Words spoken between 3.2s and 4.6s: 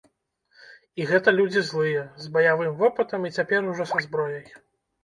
і цяпер ужо са зброяй.